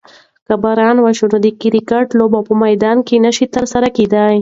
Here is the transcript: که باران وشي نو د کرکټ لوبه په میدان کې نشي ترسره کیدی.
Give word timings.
که 0.47 0.53
باران 0.63 0.97
وشي 1.01 1.25
نو 1.31 1.37
د 1.45 1.47
کرکټ 1.61 2.07
لوبه 2.19 2.39
په 2.47 2.53
میدان 2.63 2.97
کې 3.07 3.15
نشي 3.25 3.45
ترسره 3.55 3.87
کیدی. 3.97 4.31